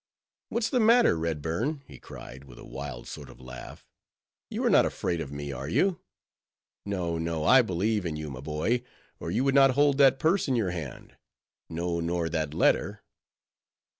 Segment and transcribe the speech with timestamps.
[0.49, 5.21] "What's the matter, Redburn?" he cried, with a wild sort of laugh—"you are not afraid
[5.21, 7.43] of me, are you?—No, no!
[7.45, 8.81] I believe in you, my boy,
[9.19, 11.17] or you would not hold that purse in your hand;
[11.69, 13.03] no, nor that letter."